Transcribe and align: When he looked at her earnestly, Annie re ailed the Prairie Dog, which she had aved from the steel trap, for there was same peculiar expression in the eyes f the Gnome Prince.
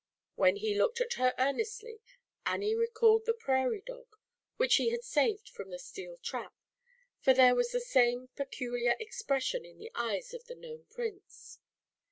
When 0.33 0.55
he 0.55 0.73
looked 0.75 0.99
at 0.99 1.13
her 1.19 1.35
earnestly, 1.37 2.01
Annie 2.43 2.73
re 2.73 2.87
ailed 3.03 3.25
the 3.27 3.35
Prairie 3.35 3.83
Dog, 3.85 4.15
which 4.57 4.71
she 4.71 4.89
had 4.89 5.01
aved 5.01 5.47
from 5.47 5.69
the 5.69 5.77
steel 5.77 6.17
trap, 6.23 6.55
for 7.19 7.35
there 7.35 7.53
was 7.53 7.69
same 7.87 8.29
peculiar 8.35 8.95
expression 8.99 9.63
in 9.63 9.77
the 9.77 9.91
eyes 9.93 10.33
f 10.33 10.43
the 10.45 10.55
Gnome 10.55 10.87
Prince. 10.89 11.59